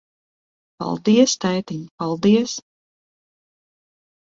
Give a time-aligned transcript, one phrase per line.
[0.83, 2.57] Paldies, tētiņ, paldies.